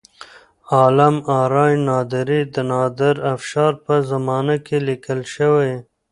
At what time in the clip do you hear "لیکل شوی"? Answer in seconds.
4.87-5.71